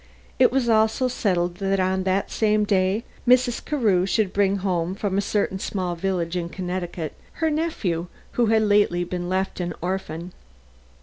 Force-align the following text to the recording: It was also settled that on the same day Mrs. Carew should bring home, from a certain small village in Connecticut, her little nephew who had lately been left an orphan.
It 0.39 0.51
was 0.51 0.67
also 0.67 1.07
settled 1.07 1.57
that 1.57 1.79
on 1.79 2.05
the 2.05 2.23
same 2.25 2.63
day 2.63 3.03
Mrs. 3.27 3.63
Carew 3.63 4.07
should 4.07 4.33
bring 4.33 4.55
home, 4.55 4.95
from 4.95 5.15
a 5.15 5.21
certain 5.21 5.59
small 5.59 5.93
village 5.93 6.35
in 6.35 6.49
Connecticut, 6.49 7.13
her 7.33 7.51
little 7.51 7.65
nephew 7.65 8.07
who 8.31 8.47
had 8.47 8.63
lately 8.63 9.03
been 9.03 9.29
left 9.29 9.59
an 9.59 9.75
orphan. 9.79 10.33